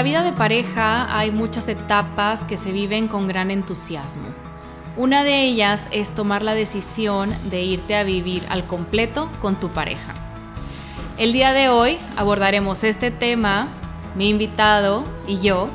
[0.00, 4.28] la vida de pareja hay muchas etapas que se viven con gran entusiasmo.
[4.96, 9.68] Una de ellas es tomar la decisión de irte a vivir al completo con tu
[9.68, 10.14] pareja.
[11.18, 13.68] El día de hoy abordaremos este tema,
[14.14, 15.68] mi invitado y yo,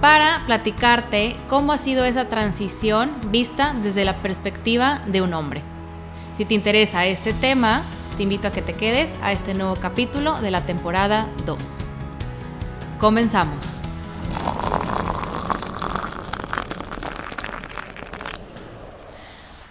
[0.00, 5.62] para platicarte cómo ha sido esa transición vista desde la perspectiva de un hombre.
[6.38, 7.82] Si te interesa este tema,
[8.16, 11.87] te invito a que te quedes a este nuevo capítulo de la temporada 2.
[12.98, 13.82] Comenzamos.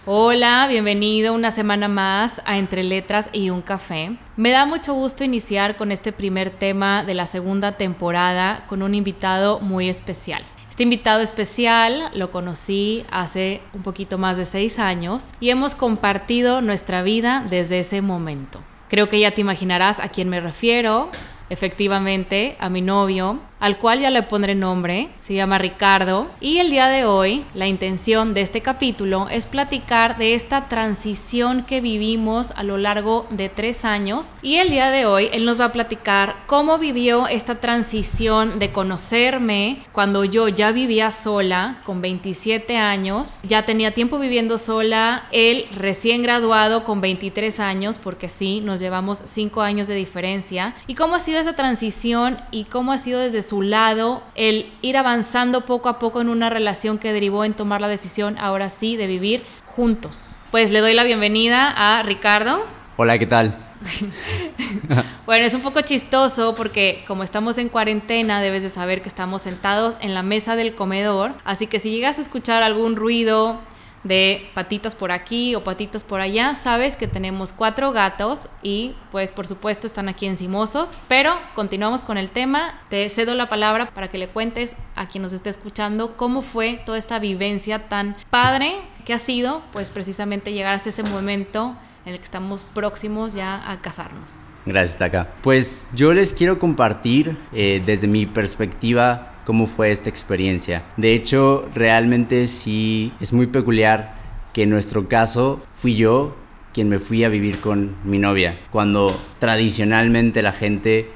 [0.06, 4.16] Hola, bienvenido una semana más a Entre Letras y un Café.
[4.36, 8.94] Me da mucho gusto iniciar con este primer tema de la segunda temporada con un
[8.94, 10.42] invitado muy especial.
[10.70, 16.62] Este invitado especial lo conocí hace un poquito más de seis años y hemos compartido
[16.62, 18.62] nuestra vida desde ese momento.
[18.88, 21.10] Creo que ya te imaginarás a quién me refiero,
[21.48, 26.70] efectivamente a mi novio, al cual ya le pondré nombre, se llama Ricardo, y el
[26.70, 32.52] día de hoy la intención de este capítulo es platicar de esta transición que vivimos
[32.52, 35.72] a lo largo de tres años, y el día de hoy él nos va a
[35.72, 43.38] platicar cómo vivió esta transición de conocerme cuando yo ya vivía sola, con 27 años,
[43.42, 49.18] ya tenía tiempo viviendo sola, él recién graduado con 23 años, porque sí, nos llevamos
[49.24, 53.42] 5 años de diferencia, y cómo ha sido esa transición y cómo ha sido desde
[53.48, 57.80] su lado el ir avanzando poco a poco en una relación que derivó en tomar
[57.80, 60.36] la decisión ahora sí de vivir juntos.
[60.50, 62.62] Pues le doy la bienvenida a Ricardo.
[62.98, 63.56] Hola, ¿qué tal?
[65.26, 69.42] bueno, es un poco chistoso porque como estamos en cuarentena debes de saber que estamos
[69.42, 73.60] sentados en la mesa del comedor, así que si llegas a escuchar algún ruido,
[74.04, 79.32] de patitas por aquí o patitas por allá, sabes que tenemos cuatro gatos y pues
[79.32, 82.80] por supuesto están aquí encimosos, pero continuamos con el tema.
[82.88, 86.80] Te cedo la palabra para que le cuentes a quien nos esté escuchando cómo fue
[86.86, 92.12] toda esta vivencia tan padre que ha sido pues precisamente llegar hasta ese momento en
[92.12, 94.46] el que estamos próximos ya a casarnos.
[94.64, 95.28] Gracias, Flaca.
[95.42, 100.82] Pues yo les quiero compartir eh, desde mi perspectiva cómo fue esta experiencia.
[100.98, 104.14] De hecho, realmente sí es muy peculiar
[104.52, 106.36] que en nuestro caso fui yo
[106.74, 111.08] quien me fui a vivir con mi novia, cuando tradicionalmente la gente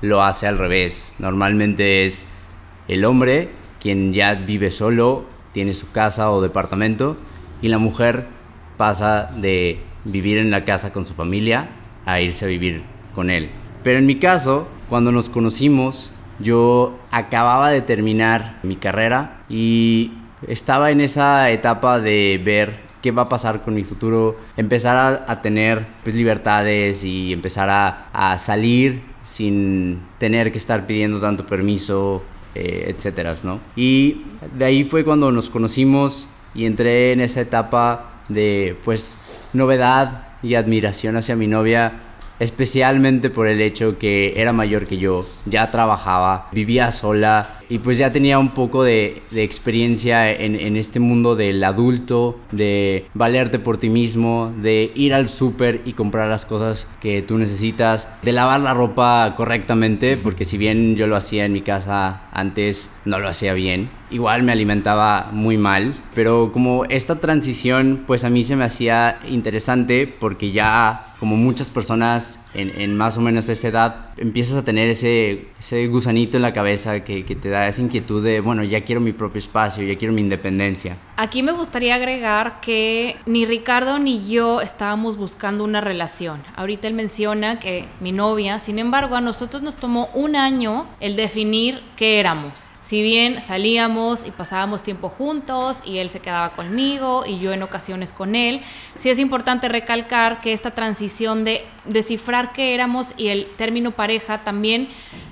[0.00, 1.14] lo hace al revés.
[1.20, 2.26] Normalmente es
[2.88, 7.18] el hombre quien ya vive solo, tiene su casa o departamento,
[7.62, 8.26] y la mujer
[8.78, 11.68] pasa de vivir en la casa con su familia
[12.04, 12.82] a irse a vivir
[13.14, 13.48] con él.
[13.84, 20.12] Pero en mi caso, cuando nos conocimos, yo acababa de terminar mi carrera y
[20.46, 25.42] estaba en esa etapa de ver qué va a pasar con mi futuro, empezar a,
[25.42, 32.22] tener pues, libertades y empezar a, salir sin tener que estar pidiendo tanto permiso,
[32.54, 32.94] eh,
[33.44, 33.60] ¿no?
[33.76, 34.22] Y
[34.56, 39.16] de ahí fue cuando nos conocimos y entré en esa etapa de pues
[39.52, 41.92] novedad y admiración hacia mi novia
[42.40, 47.96] especialmente por el hecho que era mayor que yo, ya trabajaba, vivía sola y pues
[47.96, 53.78] ya tenía un poco de, experiencia en, en, este mundo del adulto, de valerte por
[53.78, 58.60] ti mismo, de ir al súper y comprar las cosas que tú necesitas, de lavar
[58.60, 63.28] la ropa correctamente, porque si bien yo lo hacía en mi casa antes, no lo
[63.28, 63.88] hacía bien.
[64.10, 69.20] Igual me alimentaba muy mal, pero como esta transición pues a mí se me hacía
[69.28, 74.88] interesante porque ya como muchas personas en, más o menos esa edad, empiezas a tener
[74.88, 78.82] ese, ese gusanito en la cabeza que, que, te da esa inquietud de, bueno, ya
[78.82, 80.96] quiero mi propio espacio, ya quiero mi independencia.
[81.16, 86.40] Aquí me gustaría agregar que ni Ricardo ni yo estábamos buscando una relación.
[86.56, 91.16] Ahorita él menciona que mi novia, sin embargo, a nosotros nos tomó un año el
[91.16, 97.22] definir qué éramos si bien salíamos y pasábamos tiempo juntos y él se quedaba conmigo
[97.24, 98.62] y yo en ocasiones con él,
[98.96, 104.38] sí es importante recalcar que esta transición de descifrar qué éramos y el término pareja
[104.38, 104.88] también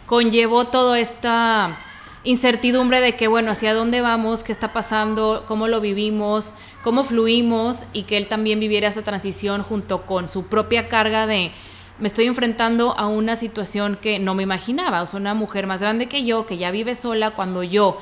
[0.06, 1.80] conllevó toda esta
[2.22, 6.54] incertidumbre de que, bueno, hacia dónde vamos, qué está pasando, cómo lo vivimos,
[6.84, 11.50] cómo fluimos y que él también viviera esa transición junto con su propia carga de
[11.98, 15.02] me estoy enfrentando a una situación que no me imaginaba.
[15.02, 17.98] O sea, una mujer más grande que yo, que ya vive sola, cuando yo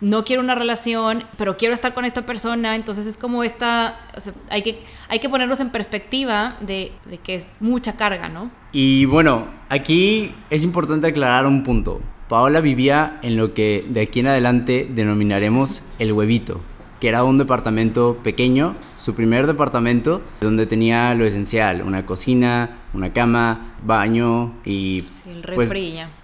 [0.00, 2.74] no quiero una relación, pero quiero estar con esta persona.
[2.74, 4.00] Entonces es como esta,
[4.48, 6.92] hay, que, hay que ponernos en perspectiva de,
[7.22, 8.50] que es mucha carga, ¿no?
[8.72, 12.00] Y bueno, aquí es importante aclarar un punto.
[12.28, 16.60] Paola vivía en lo que de aquí en adelante denominaremos el huevito.
[17.00, 23.12] que era un departamento pequeño, su primer departamento, donde tenía lo esencial, una cocina, una
[23.12, 25.04] cama, baño y...
[25.22, 25.70] Sí, el pues.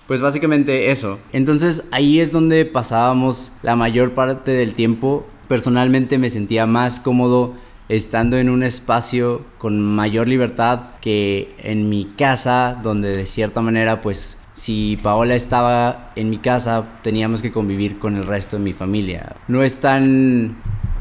[0.06, 1.18] Pues básicamente eso.
[1.32, 5.26] Entonces ahí es donde pasábamos la mayor parte del tiempo.
[5.48, 7.54] Personalmente me sentía más cómodo
[7.88, 14.00] estando en un espacio con mayor libertad que en mi casa, donde de cierta manera
[14.00, 18.72] pues si Paola estaba en mi casa teníamos que convivir con el resto de mi
[18.72, 19.36] familia.
[19.48, 20.56] No es tan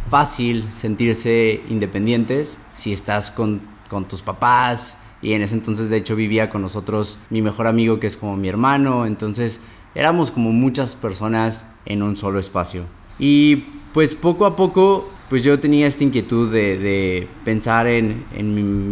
[0.09, 6.15] fácil sentirse independientes si estás con, con tus papás y en ese entonces de hecho
[6.15, 9.61] vivía con nosotros mi mejor amigo que es como mi hermano, entonces
[9.95, 12.83] éramos como muchas personas en un solo espacio.
[13.17, 13.55] Y
[13.91, 18.25] pues poco a poco pues yo tenía esta inquietud de, pensar en,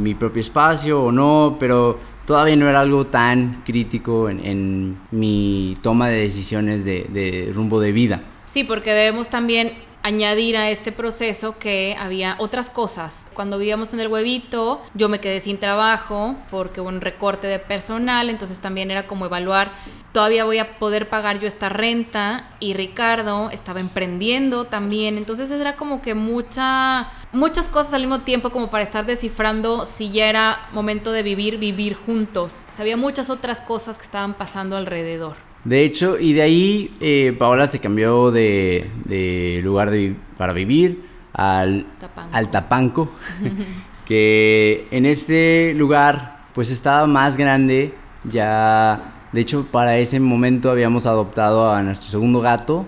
[0.01, 6.09] mi, propio espacio o no, pero todavía no era algo tan crítico en, mi toma
[6.09, 8.24] de decisiones de, de rumbo de vida.
[8.47, 13.25] Sí, porque debemos también añadir a este proceso que había otras cosas.
[13.33, 17.57] Cuando vivíamos en el huevito, yo me quedé sin trabajo porque hubo un recorte de
[17.57, 19.71] personal, entonces también era como evaluar,
[20.11, 25.77] todavía voy a poder pagar yo esta renta y Ricardo estaba emprendiendo también, entonces era
[25.77, 30.67] como que mucha, muchas cosas al mismo tiempo como para estar descifrando si ya era
[30.73, 32.65] momento de vivir, vivir juntos.
[32.77, 35.52] O había muchas otras cosas que estaban pasando alrededor.
[35.63, 39.92] De hecho, y de ahí eh, Paola se cambió de, lugar
[40.38, 43.12] para vivir al Tapanco, al Tapanco
[44.06, 47.94] que en este lugar pues estaba más grande,
[48.24, 52.86] ya, de hecho para ese momento habíamos adoptado a nuestro segundo gato.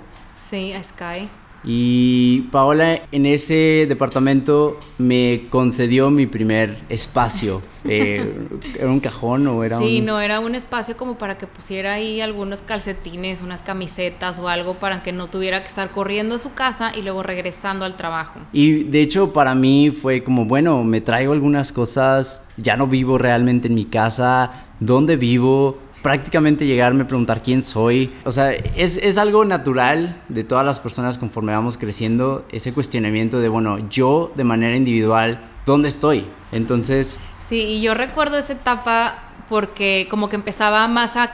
[0.50, 1.30] Sí, a Sky.
[1.66, 7.62] Y Paola en ese departamento me concedió mi primer espacio.
[7.88, 8.34] Eh,
[8.80, 10.06] ¿Era un cajón o era sí, un...?
[10.06, 14.80] no, era un espacio como para que pusiera ahí algunos calcetines, unas camisetas o algo
[14.80, 18.40] para que no tuviera que estar corriendo a su casa y luego regresando al trabajo.
[18.54, 23.20] Y de hecho para mí fue como, bueno, me traigo algunas cosas, ya no vivo
[23.20, 25.78] realmente en mi casa, ¿dónde vivo?
[26.06, 28.14] Prácticamente llegarme a preguntar quién soy.
[28.26, 33.40] O sea, es, es, algo natural de todas las personas conforme vamos creciendo, ese cuestionamiento
[33.40, 36.26] de, bueno, yo de manera individual, ¿dónde estoy?
[36.52, 37.20] Entonces...
[37.48, 39.20] Sí, y yo recuerdo esa etapa
[39.50, 41.30] porque como que empezaba más a,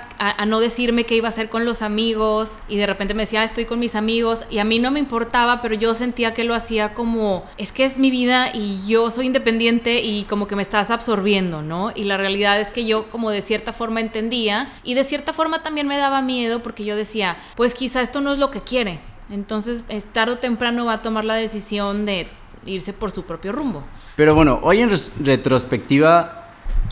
[0.46, 3.46] no decirme qué iba a hacer con los amigos y de repente me decía, ah,
[3.46, 6.54] estoy con mis amigos y a mí no me importaba, pero yo sentía que lo
[6.54, 10.62] hacía como, es que es mi vida y yo soy independiente y como que me
[10.62, 11.94] estás absorbiendo, ¿no?
[11.96, 15.64] Y la realidad es que yo como de cierta forma entendía y de cierta forma
[15.64, 19.00] también me daba miedo porque yo decía, pues quizá esto no es lo que quiere.
[19.32, 22.28] Entonces, tarde o temprano va a tomar la decisión de
[22.66, 23.84] irse por su propio rumbo.
[24.16, 24.92] Pero bueno, hoy en
[25.24, 26.42] retrospectiva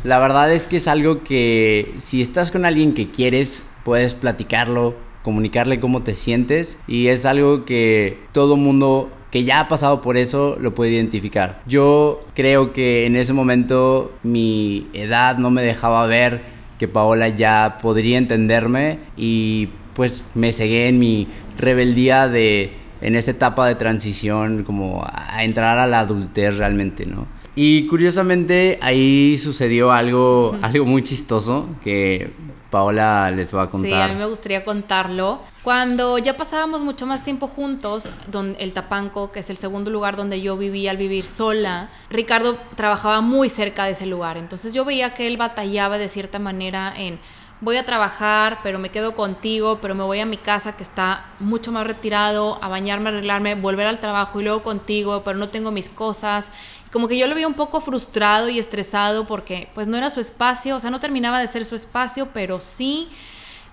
[0.03, 4.95] la verdad es que es algo que si estás con alguien que quieres, puedes platicarlo,
[5.23, 10.17] comunicarle cómo te sientes y es algo que todo mundo que ya ha pasado por
[10.17, 11.61] eso lo puede identificar.
[11.67, 16.41] Yo creo que en ese momento mi edad no me dejaba ver
[16.79, 21.27] que Paola ya podría entenderme y pues me cegué en mi
[21.57, 22.71] rebeldía de
[23.01, 27.27] en esa etapa de transición como a entrar a la adultez realmente, ¿no?
[27.55, 32.31] Y curiosamente ahí sucedió algo, algo muy chistoso que
[32.69, 33.89] Paola les va a contar.
[33.89, 35.41] Sí, a mí me gustaría contarlo.
[35.63, 40.15] Cuando ya pasábamos mucho más tiempo juntos, donde el Tapanco, que es el segundo lugar
[40.15, 44.37] donde yo vivía al vivir sola, Ricardo trabajaba muy cerca de ese lugar.
[44.37, 47.19] Entonces yo veía que él batallaba de cierta manera en
[47.61, 51.25] voy a trabajar, pero me quedo contigo, pero me voy a mi casa que está
[51.39, 55.71] mucho más retirado, a bañarme, arreglarme, volver al trabajo y luego contigo, pero no tengo
[55.71, 56.51] mis cosas
[56.91, 60.19] como que yo lo veía un poco frustrado y estresado porque pues no era su
[60.19, 63.09] espacio, o sea, no terminaba de ser su espacio, pero sí.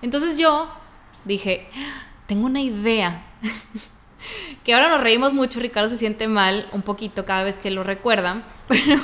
[0.01, 0.69] Entonces yo
[1.25, 1.67] dije,
[2.27, 3.23] tengo una idea.
[4.63, 7.83] que ahora nos reímos mucho, Ricardo se siente mal un poquito cada vez que lo
[7.83, 9.01] recuerda, pero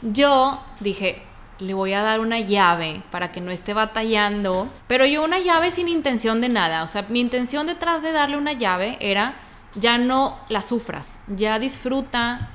[0.00, 1.22] yo dije,
[1.58, 5.70] le voy a dar una llave para que no esté batallando, pero yo una llave
[5.70, 9.36] sin intención de nada, o sea, mi intención detrás de darle una llave era
[9.74, 12.50] ya no la sufras, ya disfruta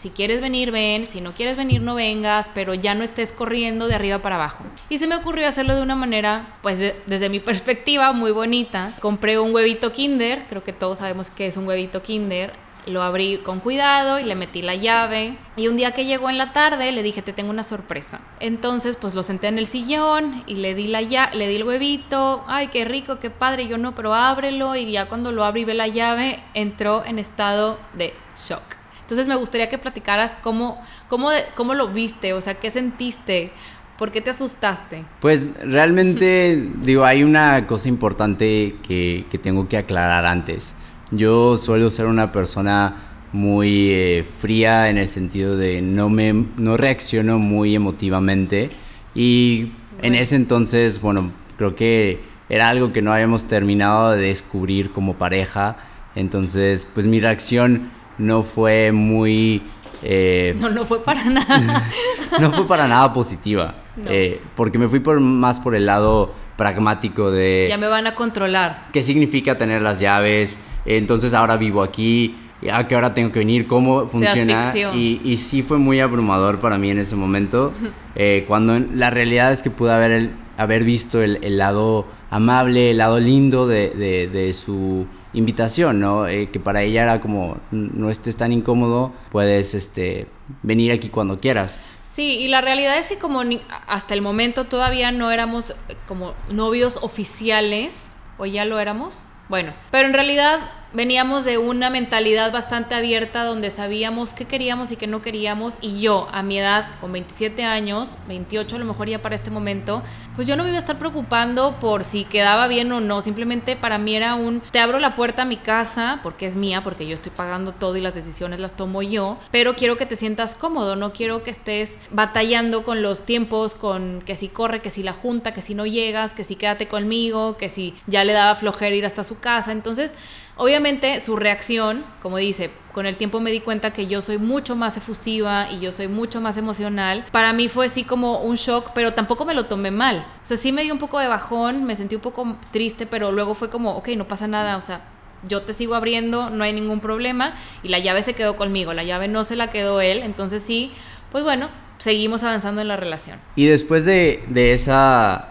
[0.00, 3.86] si quieres venir, ven, si no quieres venir, no vengas, pero ya no estés corriendo
[3.86, 4.64] de arriba para abajo.
[4.88, 8.94] Y se me ocurrió hacerlo de una manera, pues desde mi perspectiva, muy bonita.
[9.00, 12.54] Compré un huevito Kinder, creo que todos sabemos que es un huevito Kinder.
[12.86, 15.36] Lo abrí con cuidado y le metí la llave.
[15.56, 18.20] Y un día que llegó en la tarde le dije, te tengo una sorpresa.
[18.40, 21.64] Entonces, pues lo senté en el sillón y le di, la ya le di el
[21.64, 22.44] huevito.
[22.46, 23.68] Ay, qué rico, qué padre.
[23.68, 24.76] yo no, pero ábrelo.
[24.76, 28.80] Y ya cuando lo abrí ve la llave, entró en estado de shock.
[29.10, 33.50] Entonces me gustaría que platicaras cómo, cómo, cómo lo viste, o sea, qué sentiste,
[33.98, 35.04] por qué te asustaste.
[35.18, 40.76] Pues realmente, digo, hay una cosa importante que, que tengo que aclarar antes.
[41.10, 42.94] Yo suelo ser una persona
[43.32, 48.70] muy eh, fría en el sentido de no me no reacciono muy emotivamente
[49.14, 54.92] y en ese entonces, bueno, creo que era algo que no habíamos terminado de descubrir
[54.92, 55.76] como pareja,
[56.14, 59.62] entonces pues mi reacción no fue muy...
[60.02, 61.84] Eh, no, no fue para nada.
[62.40, 63.74] no fue para nada positiva,
[64.06, 67.66] eh, porque me fui por, más por el lado pragmático de...
[67.68, 68.88] Ya me van a controlar.
[68.92, 70.60] ¿Qué significa tener las llaves?
[70.84, 72.36] Entonces ahora vivo aquí,
[72.70, 74.72] a qué hora tengo que venir, cómo funciona.
[74.94, 77.72] Y, y, sí fue muy abrumador para mí en ese momento,
[78.14, 82.90] eh, cuando la realidad es que pude haber, el, haber visto el, el, lado amable,
[82.90, 86.26] el lado lindo de, de, de su invitación, ¿no?
[86.26, 90.26] Eh, que para ella era como, no estés tan incómodo, puedes este,
[90.62, 91.80] venir aquí cuando quieras.
[92.02, 93.42] Sí, y la realidad es que como
[93.86, 98.06] hasta el momento todavía no éramos eh, como novios oficiales,
[98.36, 100.60] o ya lo éramos, bueno, pero en realidad
[100.92, 105.74] veníamos de una mentalidad bastante abierta donde sabíamos qué queríamos y qué no queríamos.
[105.80, 109.50] Y yo a mi edad con 27 años, 28 a lo mejor ya para este
[109.50, 110.02] momento,
[110.34, 113.76] pues yo no me iba a estar preocupando por si quedaba bien o no, simplemente
[113.76, 117.06] para mí era un te abro la puerta a mi casa porque es mía, porque
[117.06, 120.54] yo estoy pagando todo y las decisiones las tomo yo, pero quiero que te sientas
[120.54, 125.02] cómodo, no quiero que estés batallando con los tiempos, con que si corre, que si
[125.02, 128.54] la junta, que si no llegas, que si quédate conmigo, que si ya le daba
[128.54, 130.14] flojera ir hasta su casa, entonces
[130.60, 134.76] Obviamente su reacción, como dice, con el tiempo me di cuenta que yo soy mucho
[134.76, 137.24] más efusiva y yo soy mucho más emocional.
[137.32, 140.26] Para mí fue así como un shock, pero tampoco me lo tomé mal.
[140.42, 143.32] O sea, sí me dio un poco de bajón, me sentí un poco triste, pero
[143.32, 145.00] luego fue como, ok, no pasa nada, o sea,
[145.48, 147.54] yo te sigo abriendo, no hay ningún problema.
[147.82, 150.18] Y la llave se quedó conmigo, la llave no se la quedó él.
[150.22, 150.92] Entonces sí,
[151.32, 153.38] pues bueno, seguimos avanzando en la relación.
[153.56, 155.49] Y después de, de esa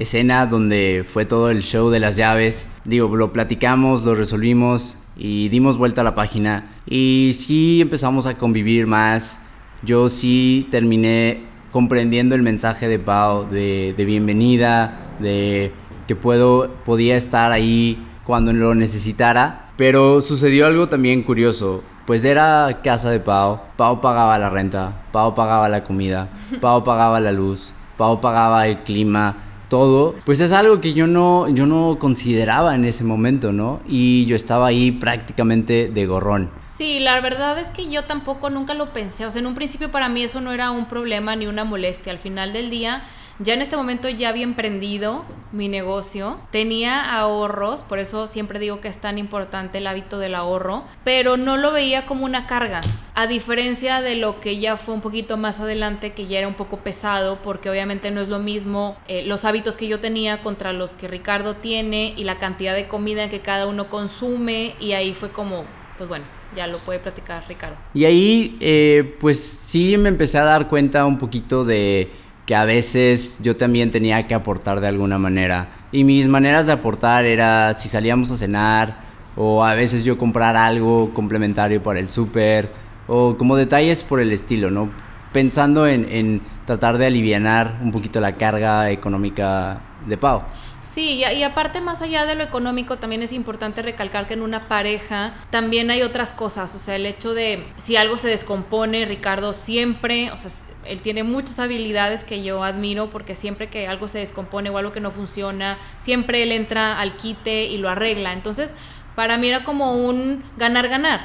[0.00, 2.68] escena donde fue todo el show de las llaves.
[2.84, 6.70] Digo, lo platicamos, lo resolvimos y dimos vuelta a la página.
[6.86, 9.40] Y sí empezamos a convivir más.
[9.82, 15.72] Yo sí terminé comprendiendo el mensaje de Pau de, de bienvenida, de
[16.08, 19.70] que puedo, podía estar ahí cuando lo necesitara.
[19.76, 21.84] Pero sucedió algo también curioso.
[22.06, 23.60] Pues era casa de Pau.
[23.76, 26.28] Pau pagaba la renta, Pau pagaba la comida,
[26.60, 29.36] Pau pagaba la luz, Pau pagaba el clima,
[29.70, 33.80] todo, pues es algo que yo no, yo no consideraba en ese momento, ¿no?
[33.88, 36.50] Y yo estaba ahí prácticamente de gorrón.
[36.66, 39.24] Sí, la verdad es que yo tampoco nunca lo pensé.
[39.24, 42.12] O sea, en un principio para mí eso no era un problema ni una molestia.
[42.12, 43.04] Al final del día
[43.42, 48.80] ya en este momento ya había emprendido mi negocio, tenía ahorros, por eso siempre digo
[48.80, 52.82] que es tan importante el hábito del ahorro, pero no lo veía como una carga,
[53.14, 56.54] a diferencia de lo que ya fue un poquito más adelante, que ya era un
[56.54, 60.72] poco pesado, porque obviamente no es lo mismo eh, los hábitos que yo tenía contra
[60.72, 65.14] los que Ricardo tiene y la cantidad de comida que cada uno consume, y ahí
[65.14, 65.64] fue como,
[65.96, 67.76] pues bueno, ya lo puede platicar Ricardo.
[67.94, 72.10] Y ahí, eh, pues sí me empecé a dar cuenta un poquito de
[72.50, 75.68] que a veces yo también tenía que aportar de alguna manera.
[75.92, 78.96] Y mis maneras de aportar era si salíamos a cenar
[79.36, 82.72] o a veces yo comprar algo complementario para el súper
[83.06, 84.90] o como detalles por el estilo, ¿no?
[85.32, 90.42] Pensando en, en tratar de aliviar un poquito la carga económica de Pau.
[90.80, 94.66] Sí, y, aparte más allá de lo económico, también es importante recalcar que en una
[94.66, 99.52] pareja también hay otras cosas, o sea, el hecho de si algo se descompone, Ricardo
[99.52, 100.50] siempre, o sea,
[100.90, 104.90] él tiene muchas habilidades que yo admiro porque siempre que algo se descompone o algo
[104.90, 108.32] que no funciona, siempre él entra al quite y lo arregla.
[108.32, 108.74] Entonces,
[109.14, 111.20] para mí era como un ganar-ganar.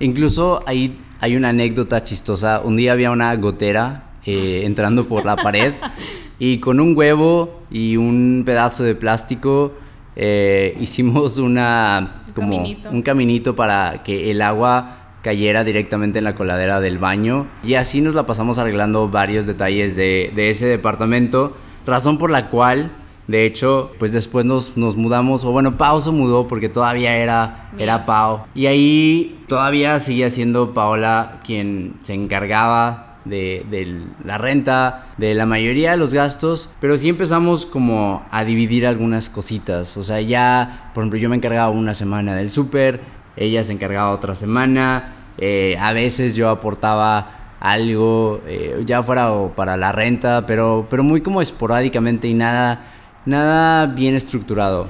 [0.00, 2.60] Incluso ahí hay una anécdota chistosa.
[2.60, 5.72] Un día había una gotera eh, entrando por la pared
[6.38, 9.72] y con un huevo y un pedazo de plástico
[10.14, 16.78] eh, hicimos una como un caminito para que el agua cayera directamente en la coladera
[16.78, 17.48] del baño.
[17.64, 21.56] Y así nos la pasamos arreglando varios detalles de, ese departamento.
[21.84, 22.92] Razón por la cual,
[23.26, 27.70] de hecho, pues después nos, nos mudamos, o bueno, Pau se mudó porque todavía era,
[27.76, 28.44] era Pau.
[28.54, 35.44] Y ahí todavía seguía siendo Paola quien se encargaba de, de, la renta, de la
[35.44, 39.96] mayoría de los gastos, pero sí empezamos como a dividir algunas cositas.
[39.96, 44.10] O sea, ya, por ejemplo, yo me encargaba una semana del súper, ella se encargaba
[44.10, 50.86] otra semana, eh, a veces yo aportaba algo, eh, ya fuera para la renta, pero,
[50.88, 52.80] pero muy como esporádicamente y nada,
[53.24, 54.88] nada bien estructurado.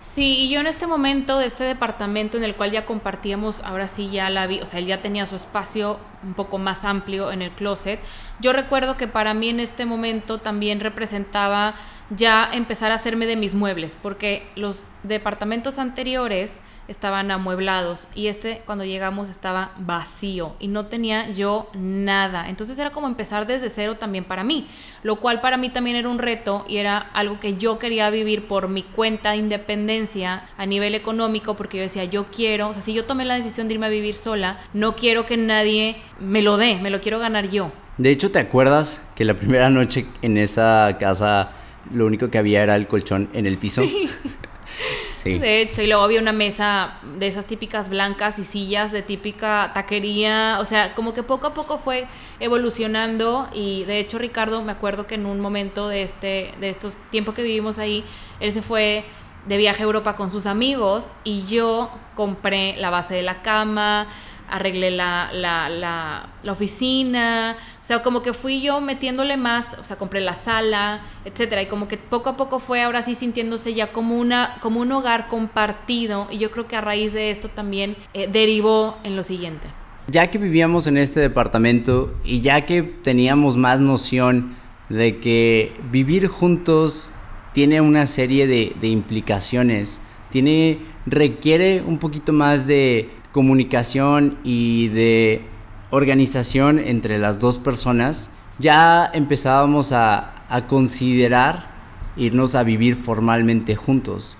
[0.00, 3.88] Sí, y yo en este momento de este departamento en el cual ya compartíamos, ahora
[3.88, 7.32] sí ya la vi, o sea, él ya tenía su espacio un poco más amplio
[7.32, 7.98] en el closet.
[8.40, 11.74] Yo recuerdo que para mí en este momento también representaba
[12.10, 18.62] ya empezar a hacerme de mis muebles, porque los departamentos anteriores estaban amueblados y este
[18.64, 22.48] cuando llegamos estaba vacío y no tenía yo nada.
[22.48, 24.66] Entonces era como empezar desde cero también para mí,
[25.02, 28.48] lo cual para mí también era un reto y era algo que yo quería vivir
[28.48, 32.82] por mi cuenta de independencia a nivel económico porque yo decía, yo quiero, o sea,
[32.82, 36.40] si yo tomé la decisión de irme a vivir sola, no quiero que nadie me
[36.40, 37.70] lo dé, me lo quiero ganar yo.
[37.98, 41.50] De hecho, ¿te acuerdas que la primera noche en esa casa
[41.92, 43.82] lo único que había era el colchón en el piso?
[45.22, 45.36] Sí.
[45.36, 49.72] De hecho, y luego había una mesa de esas típicas blancas y sillas de típica
[49.74, 50.58] taquería.
[50.60, 52.06] O sea, como que poco a poco fue
[52.38, 53.48] evolucionando.
[53.52, 57.34] Y de hecho, Ricardo, me acuerdo que en un momento de este, de estos tiempos
[57.34, 58.04] que vivimos ahí,
[58.38, 59.04] él se fue
[59.46, 64.06] de viaje a Europa con sus amigos y yo compré la base de la cama,
[64.48, 67.56] arreglé la, la, la, la, oficina,
[67.88, 71.88] sea, como que fui yo metiéndole más, o sea, compré la sala, etcétera, y como
[71.88, 76.28] que poco a poco fue ahora sí sintiéndose ya como, una, como un hogar compartido,
[76.30, 79.68] y yo creo que a raíz de esto también eh, derivó en lo siguiente.
[80.06, 84.54] Ya que vivíamos en este departamento y ya que teníamos más noción
[84.90, 87.12] de que vivir juntos
[87.54, 95.42] tiene una serie de, de implicaciones, tiene, requiere un poquito más de comunicación y de
[95.90, 100.34] organización entre las dos personas, ya empezábamos a,
[100.66, 101.66] considerar
[102.16, 104.36] irnos a vivir formalmente juntos.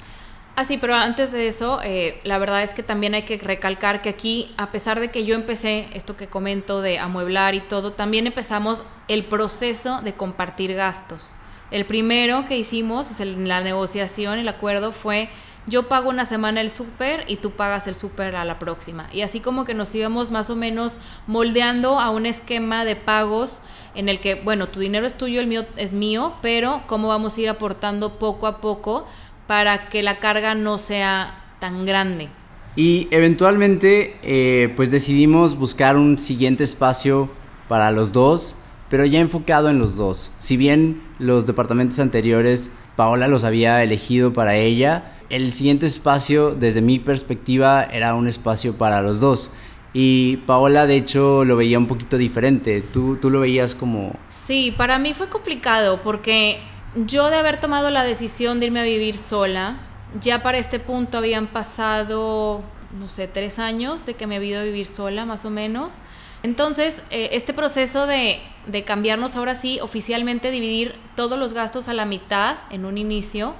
[0.57, 4.02] Ah, sí, pero antes de eso, eh, la verdad es que también hay que recalcar
[4.02, 7.93] que aquí, a pesar de que yo empecé esto que comento de amueblar y todo,
[7.93, 11.35] también empezamos el proceso de compartir gastos.
[11.71, 15.28] El primero que hicimos, es la negociación, el acuerdo fue
[15.69, 19.09] yo pago una semana el súper y tú pagas el súper a la próxima.
[19.13, 23.61] Y así como que nos íbamos más o menos moldeando a un esquema de pagos
[23.95, 27.37] en el que, bueno, tu dinero es tuyo, el mío es mío, pero cómo vamos
[27.37, 29.07] a ir aportando poco a poco
[29.47, 32.29] para que la carga no sea tan grande.
[32.77, 37.29] Y eventualmente, eh, pues decidimos buscar un siguiente espacio
[37.67, 38.57] para los dos,
[38.89, 40.31] pero ya enfocado en los dos.
[40.39, 46.81] Si bien los departamentos anteriores, Paola los había elegido para ella, el siguiente espacio, desde
[46.81, 49.53] mi perspectiva, era un espacio para los dos.
[49.93, 52.83] Y Paola, de hecho, lo veía un poquito diferente.
[52.83, 54.14] ¿Tú, tú lo veías como...?
[54.31, 56.61] Sí, para mí fue complicado porque
[56.95, 59.77] yo de haber tomado la decisión de irme a vivir sola,
[60.21, 62.62] ya para este punto habían pasado,
[62.99, 65.99] no sé, tres años de que me había ido a vivir sola, más o menos.
[66.43, 71.95] Entonces, eh, este proceso de, de cambiarnos ahora sí, oficialmente dividir todos los gastos a
[71.95, 73.55] la mitad en un inicio,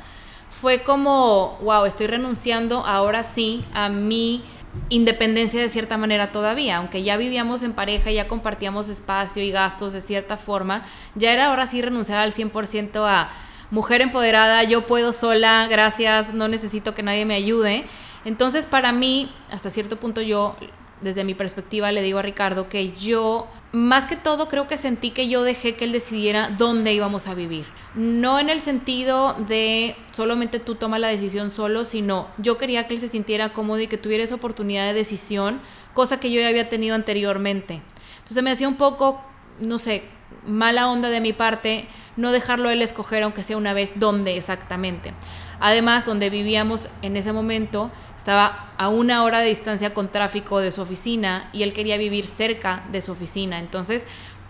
[0.61, 4.43] fue como, wow, estoy renunciando ahora sí a mi
[4.89, 9.93] independencia de cierta manera todavía, aunque ya vivíamos en pareja, ya compartíamos espacio y gastos
[9.93, 13.31] de cierta forma, ya era ahora sí renunciar al 100% a
[13.71, 17.87] mujer empoderada, yo puedo sola, gracias, no necesito que nadie me ayude.
[18.25, 20.57] Entonces para mí, hasta cierto punto yo,
[21.01, 25.11] desde mi perspectiva, le digo a Ricardo que yo, más que todo, creo que sentí
[25.11, 27.67] que yo dejé que él decidiera dónde íbamos a vivir
[27.99, 32.95] no en el sentido de solamente tú tomas la decisión solo, sino yo quería que
[32.95, 35.61] él se sintiera cómodo y que tuviera esa oportunidad de decisión,
[35.95, 37.83] cosa que yo ya había tenido anteriormente.
[38.19, 39.21] Entonces me hacía un poco,
[39.59, 40.05] no sé,
[40.47, 45.13] mala onda de mi parte no dejarlo él escoger, aunque sea una vez, dónde exactamente.
[45.61, 47.91] Además, donde vivíamos en ese momento
[48.29, 52.27] estaba a una hora de distancia con tráfico de su oficina y él quería vivir
[52.27, 53.59] cerca de su oficina.
[53.59, 54.05] Entonces,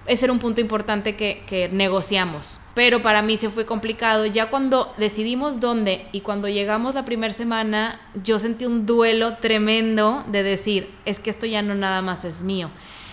[0.05, 4.25] ese era un punto importante que, que negociamos pero para mí se fue complicado.
[4.25, 10.23] Ya cuando decidimos dónde y cuando llegamos la primera semana, yo sentí un duelo tremendo
[10.29, 12.71] de decir, es que esto ya no nada más es mío.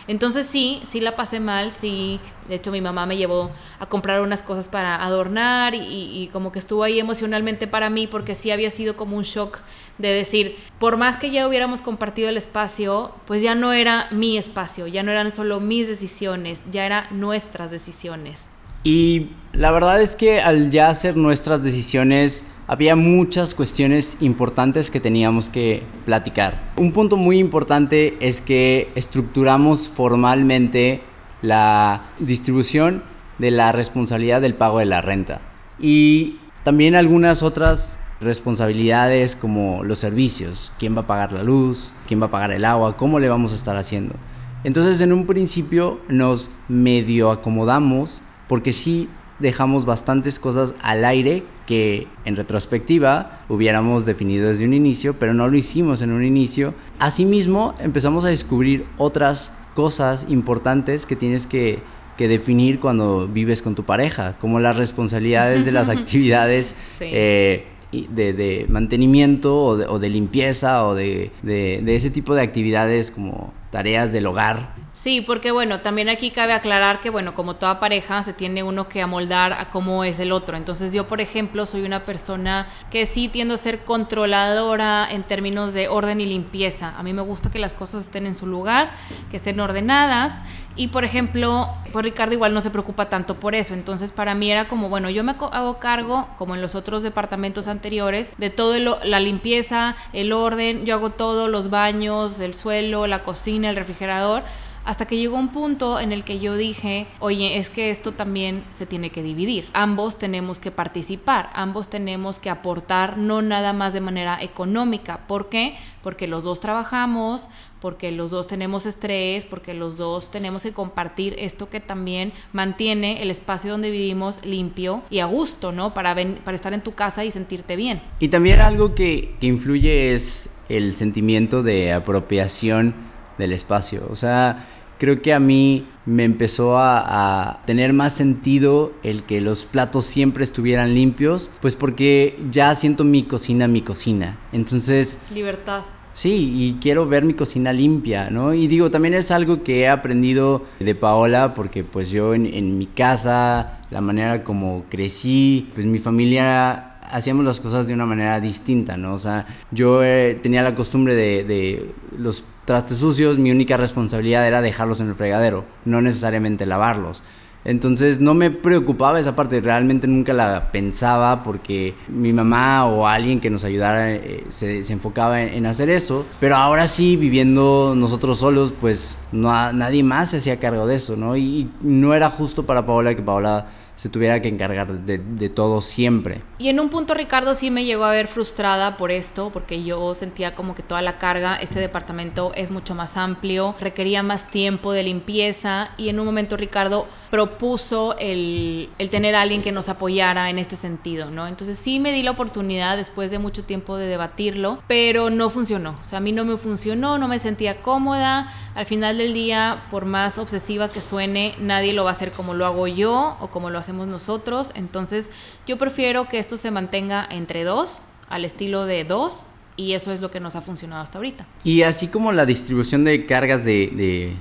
[0.08, 4.22] Entonces sí, sí la pasé mal, sí, de hecho mi mamá me llevó a comprar
[4.22, 8.70] unas cosas para adornar y, como que estuvo ahí emocionalmente para mí porque sí había
[8.70, 9.60] sido como un shock
[9.98, 14.38] de decir, por más que ya hubiéramos compartido el espacio, pues ya no era mi
[14.38, 18.46] espacio, ya no eran solo mis decisiones, ya eran nuestras decisiones.
[18.84, 24.99] Y la verdad es que al ya hacer nuestras decisiones había muchas cuestiones importantes que
[24.99, 26.60] teníamos que platicar.
[26.78, 31.01] Un punto muy importante es que estructuramos formalmente
[31.41, 33.04] la distribución
[33.38, 35.41] de la responsabilidad del pago de la renta.
[35.80, 42.21] Y también algunas otras responsabilidades como los servicios, quién va a pagar la luz, quién
[42.21, 44.15] va a pagar el agua, cómo le vamos a estar haciendo.
[44.63, 52.08] Entonces en un principio nos medio acomodamos porque sí dejamos bastantes cosas al aire que
[52.25, 56.73] en retrospectiva hubiéramos definido desde un inicio, pero no lo hicimos en un inicio.
[56.99, 61.80] Asimismo, empezamos a descubrir otras cosas importantes que tienes que,
[62.17, 69.54] definir cuando vives con tu pareja, como las responsabilidades de las actividades eh, de, mantenimiento
[69.65, 75.22] o de, limpieza o de, de ese tipo de actividades como tareas del hogar Sí,
[75.22, 79.04] porque bueno, también aquí cabe aclarar que bueno, como toda pareja se tiene uno que
[79.04, 80.58] amoldar a cómo es el otro.
[80.58, 85.74] Entonces yo, por ejemplo, soy una persona que sí tiendo a ser controladora en términos
[85.74, 86.98] de orden y limpieza.
[86.98, 88.94] A mí me gusta que las cosas estén en su lugar,
[89.30, 90.41] que estén ordenadas.
[90.76, 93.76] Y por ejemplo, pues Ricardo igual no se preocupa tanto por eso.
[93.76, 97.68] Entonces para mí era como, bueno, yo me hago cargo, como en los otros departamentos
[97.68, 103.22] anteriores, de todo la limpieza, el orden, yo hago todo, los baños, el suelo, la
[103.22, 104.41] cocina, el refrigerador
[104.86, 108.63] hasta que llegó un punto en el que yo dije, oye, es que esto también
[108.71, 109.67] se tiene que dividir.
[109.74, 115.26] Ambos tenemos que participar, ambos tenemos que aportar, no nada más de manera económica.
[115.28, 115.76] ¿Por qué?
[116.04, 117.50] Porque los dos trabajamos,
[117.82, 123.24] porque los dos tenemos estrés, porque los dos tenemos que compartir esto que también mantiene
[123.24, 125.93] el espacio donde vivimos limpio y a gusto, ¿no?
[125.93, 128.02] Para, para estar en tu casa y sentirte bien.
[128.19, 132.93] Y también algo que, que influye es el sentimiento de apropiación
[133.38, 134.08] del espacio.
[134.10, 134.65] O sea,
[134.97, 140.43] creo que a mí me empezó a, tener más sentido el que los platos siempre
[140.43, 144.38] estuvieran limpios, pues porque ya siento mi cocina, mi cocina.
[144.51, 145.19] Entonces...
[145.34, 145.81] Libertad.
[146.13, 148.53] Sí, y quiero ver mi cocina limpia, ¿no?
[148.53, 152.86] Y digo, también es algo que he aprendido de Paola, porque pues yo en, mi
[152.86, 158.95] casa, la manera como crecí, pues mi familia hacíamos las cosas de una manera distinta,
[158.95, 159.13] ¿no?
[159.13, 164.47] O sea, yo eh, tenía la costumbre de, de los trastes sucios, mi única responsabilidad
[164.47, 167.23] era dejarlos en el fregadero, no necesariamente lavarlos.
[167.63, 173.39] Entonces no me preocupaba esa parte, realmente nunca la pensaba porque mi mamá o alguien
[173.39, 176.28] que nos ayudara eh, se, enfocaba en, hacer eso.
[176.39, 181.15] Pero ahora sí, viviendo nosotros solos, pues no, nadie más se hacía cargo de eso,
[181.15, 181.36] ¿no?
[181.36, 186.41] y no era justo para Paola que Paola se tuviera que encargar de, todo siempre.
[186.58, 190.13] Y en un punto Ricardo sí me llegó a ver frustrada por esto, porque yo
[190.15, 194.91] sentía como que toda la carga, este departamento es mucho más amplio, requería más tiempo
[194.91, 199.89] de limpieza y en un momento Ricardo propuso el, el tener a alguien que nos
[199.89, 201.47] apoyara en este sentido, ¿no?
[201.47, 205.95] Entonces sí me di la oportunidad después de mucho tiempo de debatirlo, pero no funcionó,
[206.01, 209.86] o sea, a mí no me funcionó, no me sentía cómoda, al final del día,
[209.90, 213.48] por más obsesiva que suene, nadie lo va a hacer como lo hago yo o
[213.48, 214.74] como lo hacemos nosotros.
[214.76, 215.30] Entonces,
[215.66, 220.22] yo prefiero que esto se mantenga entre dos, al estilo de dos, y eso es
[220.22, 221.46] lo que nos ha funcionado hasta ahorita.
[221.64, 224.36] Y así como la distribución de cargas de,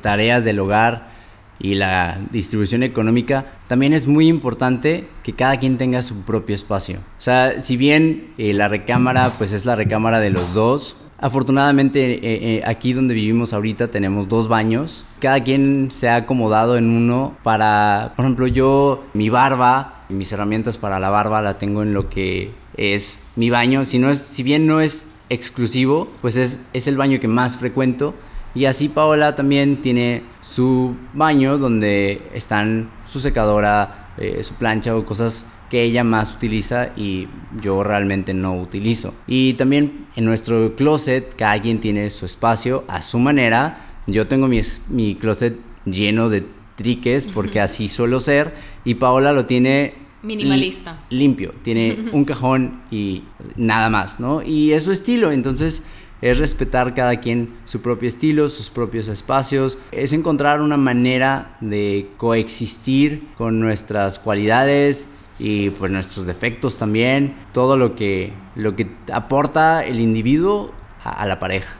[0.00, 1.14] tareas del hogar
[1.60, 6.98] y la distribución económica, también es muy importante que cada quien tenga su propio espacio.
[6.98, 12.14] O sea, si bien eh, la recámara pues es la recámara de los dos, Afortunadamente
[12.14, 15.04] eh, eh, aquí donde vivimos ahorita tenemos dos baños.
[15.20, 20.76] Cada quien se ha acomodado en uno para, por ejemplo, yo mi barba, mis herramientas
[20.76, 23.84] para la barba la tengo en lo que es mi baño.
[23.84, 27.56] Si, no es, si bien no es exclusivo, pues es, es el baño que más
[27.56, 28.14] frecuento.
[28.54, 35.04] Y así Paola también tiene su baño donde están su secadora, eh, su plancha o
[35.04, 37.26] cosas que ella más utiliza y
[37.60, 39.12] yo realmente no utilizo.
[39.26, 43.98] Y también en nuestro closet cada quien tiene su espacio a su manera.
[44.06, 44.60] Yo tengo mi,
[44.90, 51.00] mi closet lleno de triques porque así suelo ser y Paola lo tiene minimalista.
[51.10, 53.24] limpio, tiene un cajón y
[53.56, 54.44] nada más, ¿no?
[54.44, 55.86] Y es su estilo, entonces
[56.22, 62.10] es respetar cada quien su propio estilo, sus propios espacios, es encontrar una manera de
[62.16, 65.08] coexistir con nuestras cualidades,
[65.38, 71.38] y pues nuestros defectos también, todo lo que, lo que aporta el individuo a, la
[71.38, 71.74] pareja.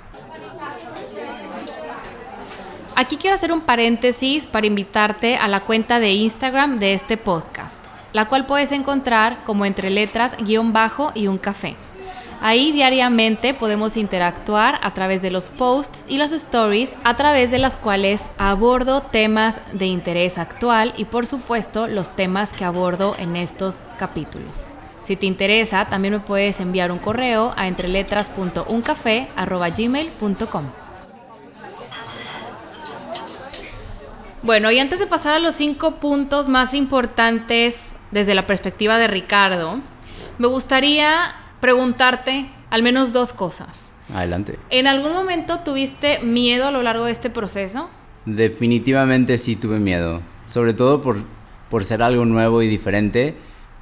[2.97, 7.77] Aquí quiero hacer un paréntesis para invitarte a la cuenta de Instagram de este podcast,
[8.13, 11.75] la cual puedes encontrar como entre letras guion bajo y un café.
[12.47, 17.59] Ahí diariamente podemos interactuar a través de los posts y las stories, a través de
[17.59, 23.37] las cuales abordo temas de interés actual y por supuesto los temas que abordo en
[23.37, 24.75] estos capítulos.
[25.07, 30.65] Si te interesa, también me puedes enviar un correo a entreletras.uncafé.gmail.com
[34.43, 37.79] Bueno, y antes de pasar a los cinco puntos más importantes
[38.11, 39.81] desde la perspectiva de Ricardo,
[40.37, 43.89] me gustaría preguntarte al menos dos cosas.
[44.13, 44.59] Adelante.
[44.69, 47.89] ¿En algún momento tuviste miedo a lo largo de este proceso?
[48.27, 51.17] Definitivamente sí tuve miedo, sobre todo por,
[51.71, 53.35] por ser algo nuevo y diferente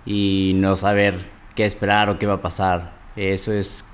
[0.06, 2.92] y no saber qué esperar o qué va a pasar.
[3.16, 3.84] Eso es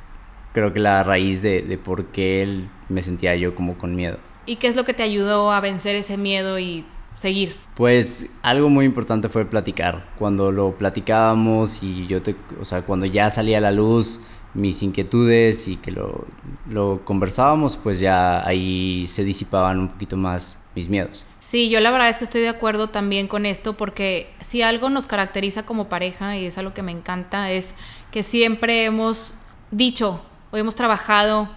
[0.52, 4.18] creo que la raíz de, de por qué me sentía yo como con miedo.
[4.44, 7.56] ¿Y qué es lo que te ayudó a vencer ese miedo y seguir?
[7.74, 10.04] Pues algo muy importante fue platicar.
[10.18, 14.20] Cuando lo platicábamos y yo te, o sea, cuando ya salía a la luz
[14.54, 16.24] mis inquietudes y que lo,
[16.68, 21.24] lo conversábamos, pues ya ahí se disipaban un poquito más mis miedos.
[21.40, 24.90] Sí, yo la verdad es que estoy de acuerdo también con esto porque si algo
[24.90, 27.74] nos caracteriza como pareja y es algo que me encanta es
[28.10, 29.32] que siempre hemos
[29.70, 31.48] dicho o hemos trabajado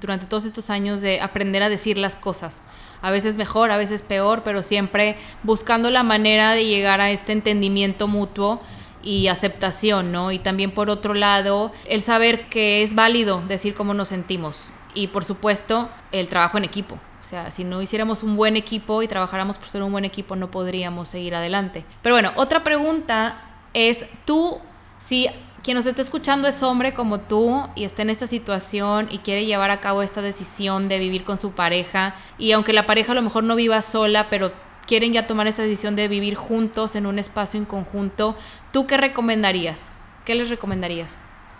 [0.00, 2.62] durante todos estos años de aprender a decir las cosas.
[3.02, 7.32] A veces mejor, a veces peor, pero siempre buscando la manera de llegar a este
[7.32, 8.60] entendimiento mutuo
[9.02, 10.32] y aceptación, ¿no?
[10.32, 14.58] Y también por otro lado, el saber que es válido decir cómo nos sentimos.
[14.94, 16.98] Y por supuesto, el trabajo en equipo.
[17.20, 20.36] O sea, si no hiciéramos un buen equipo y trabajáramos por ser un buen equipo,
[20.36, 21.84] no podríamos seguir adelante.
[22.02, 23.42] Pero bueno, otra pregunta
[23.74, 24.58] es, tú,
[24.98, 25.28] si
[25.66, 29.46] quien nos está escuchando es hombre como tú y está en esta situación y quiere
[29.46, 33.14] llevar a cabo esta decisión de vivir con su pareja, y aunque la pareja a
[33.16, 34.52] lo mejor no viva sola, pero
[34.86, 38.36] quieren ya tomar esa decisión de vivir juntos en un espacio en conjunto,
[38.72, 39.80] ¿tú qué recomendarías?
[40.24, 41.10] ¿Qué les recomendarías?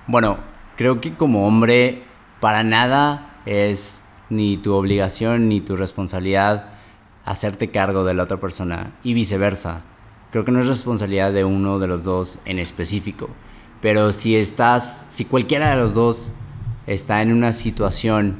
[0.06, 0.38] Bueno,
[0.76, 2.04] creo que como hombre,
[2.38, 6.68] para nada es ni tu obligación ni tu responsabilidad
[7.24, 9.82] hacerte cargo de la otra persona y viceversa.
[10.30, 13.30] Creo que no es responsabilidad de uno de los dos en específico.
[13.86, 16.32] Pero si estás, si cualquiera de los dos
[16.88, 18.34] está en una situación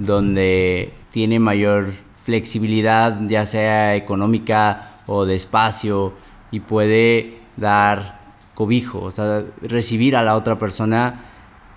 [0.00, 1.92] donde tiene mayor
[2.24, 6.12] flexibilidad, ya sea económica o de espacio,
[6.50, 11.20] y puede dar cobijo, o sea, recibir a la otra persona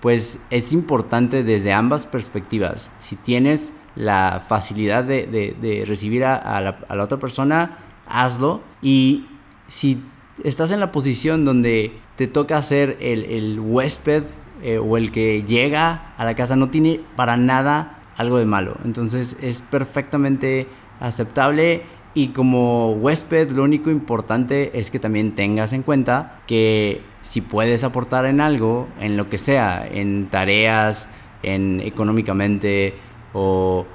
[0.00, 2.90] pues es importante desde ambas perspectivas.
[2.98, 8.60] Si tienes la facilidad de, recibir a, la, otra persona, hazlo.
[8.82, 9.26] Y
[9.68, 10.02] si
[10.42, 14.24] estás en la posición donde te toca ser el, huésped
[14.62, 18.76] eh, o el que llega a la casa, no tiene para nada algo de malo.
[18.84, 20.66] Entonces es perfectamente
[21.00, 21.82] aceptable
[22.14, 27.82] y como huésped lo único importante es que también tengas en cuenta que si puedes
[27.82, 31.10] aportar en algo, en lo que sea, en tareas,
[31.42, 32.94] en económicamente
[33.32, 33.86] o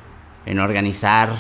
[0.46, 1.36] en organizar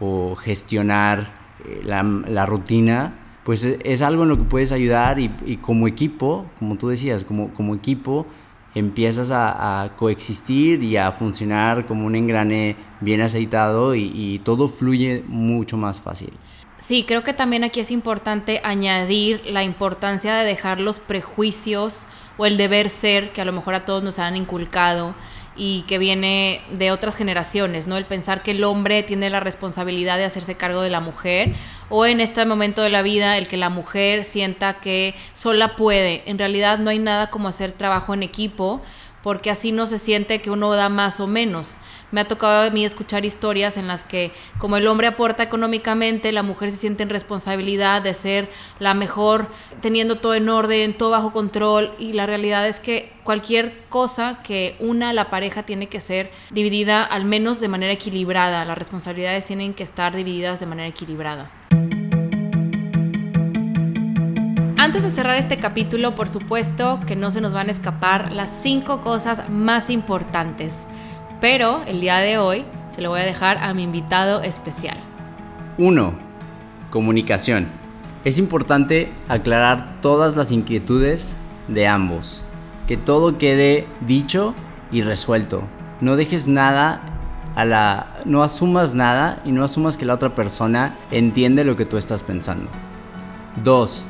[0.00, 1.32] o gestionar
[1.64, 3.14] eh, la, rutina,
[3.44, 5.28] pues es, algo en lo que puedes ayudar y,
[5.60, 8.26] como equipo, como tú decías, como, como equipo
[8.74, 15.76] empiezas a, coexistir y a funcionar como un engrane bien aceitado y, todo fluye mucho
[15.76, 16.32] más fácil.
[16.78, 22.46] Sí, creo que también aquí es importante añadir la importancia de dejar los prejuicios o
[22.46, 25.14] el deber ser que a lo mejor a todos nos han inculcado
[25.56, 27.96] y que viene de otras generaciones, ¿no?
[27.96, 31.54] El pensar que el hombre tiene la responsabilidad de hacerse cargo de la mujer
[31.88, 36.22] o en este momento de la vida el que la mujer sienta que sola puede.
[36.26, 38.82] En realidad no hay nada como hacer trabajo en equipo
[39.24, 41.78] porque así no se siente que uno da más o menos.
[42.12, 46.30] Me ha tocado a mí escuchar historias en las que como el hombre aporta económicamente,
[46.30, 49.48] la mujer se siente en responsabilidad de ser la mejor,
[49.80, 54.76] teniendo todo en orden, todo bajo control y la realidad es que cualquier cosa que
[54.78, 59.72] una la pareja tiene que ser dividida al menos de manera equilibrada, las responsabilidades tienen
[59.72, 61.50] que estar divididas de manera equilibrada.
[64.84, 68.52] Antes de cerrar este capítulo, por supuesto que no se nos van a escapar las
[68.60, 70.74] cinco cosas más importantes.
[71.40, 74.98] Pero el día de hoy se lo voy a dejar a mi invitado especial.
[75.78, 76.12] 1.
[76.90, 77.66] Comunicación.
[78.26, 81.32] Es importante aclarar todas las inquietudes
[81.66, 82.44] de ambos.
[82.86, 84.54] Que todo quede dicho
[84.92, 85.62] y resuelto.
[86.02, 87.00] No dejes nada
[87.56, 88.18] a la...
[88.26, 92.22] No asumas nada y no asumas que la otra persona entiende lo que tú estás
[92.22, 92.68] pensando.
[93.64, 94.08] 2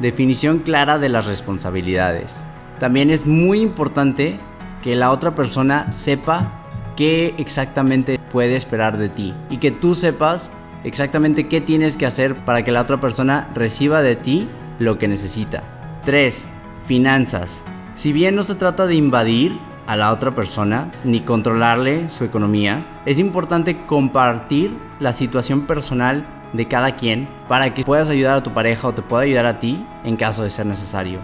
[0.00, 2.44] Definición clara de las responsabilidades.
[2.78, 4.38] También es muy importante
[4.82, 6.62] que la otra persona sepa
[6.96, 10.50] qué exactamente puede esperar de ti y que tú sepas
[10.84, 15.08] exactamente qué tienes que hacer para que la otra persona reciba de ti lo que
[15.08, 15.64] necesita.
[16.04, 16.46] 3.
[16.86, 17.64] Finanzas.
[17.94, 19.58] Si bien no se trata de invadir
[19.88, 26.68] a la otra persona ni controlarle su economía, es importante compartir la situación personal de
[26.68, 29.84] cada quien para que puedas ayudar a tu pareja o te pueda ayudar a ti
[30.04, 31.20] en caso de ser necesario.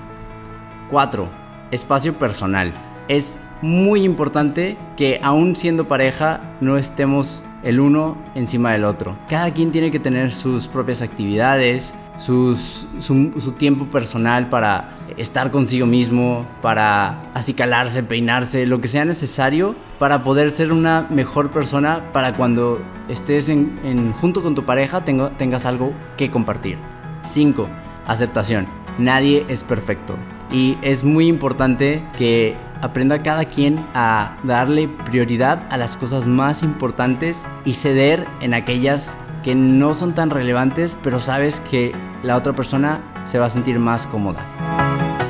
[0.91, 1.29] 4.
[1.71, 2.73] Espacio personal.
[3.09, 9.17] Es muy importante que aún siendo pareja no estemos el uno encima del otro.
[9.29, 15.87] Cada quien tiene que tener sus propias actividades, su, su, tiempo personal para estar consigo
[15.87, 22.35] mismo, para acicalarse, peinarse, lo que sea necesario para poder ser una mejor persona para
[22.35, 26.77] cuando estés en, junto con tu pareja tengo, tengas algo que compartir.
[27.25, 27.67] 5.
[28.07, 28.67] Aceptación.
[28.99, 30.15] Nadie es perfecto.
[30.51, 36.63] Y es muy importante que aprenda cada quien a darle prioridad a las cosas más
[36.63, 42.53] importantes y ceder en aquellas que no son tan relevantes, pero sabes que la otra
[42.53, 44.74] persona se va a sentir más cómoda.